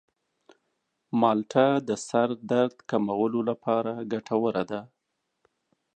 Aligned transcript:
مالټه 1.19 1.67
د 1.87 1.89
سر 2.07 2.29
درد 2.51 2.75
کمولو 2.89 3.39
لپاره 3.49 3.91
ګټوره 4.11 4.63
ده. 4.71 4.81